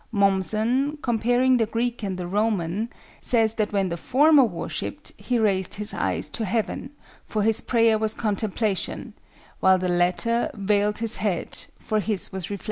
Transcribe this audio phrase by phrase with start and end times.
[0.11, 2.89] Mommsen, comparing the Greek and the Roman,
[3.21, 6.89] says that when the former worshiped he raised his eyes to heaven,
[7.23, 9.13] for his prayer was contemplation,
[9.59, 12.59] while the latter veiled his head, for his was reflection.